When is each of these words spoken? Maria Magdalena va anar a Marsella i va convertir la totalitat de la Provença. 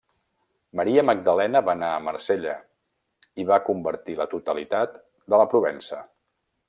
Maria 0.79 1.01
Magdalena 1.09 1.61
va 1.67 1.73
anar 1.77 1.89
a 1.97 1.99
Marsella 2.07 2.55
i 3.43 3.45
va 3.51 3.61
convertir 3.69 4.17
la 4.23 4.29
totalitat 4.33 4.99
de 5.35 5.43
la 5.43 5.47
Provença. 5.53 6.01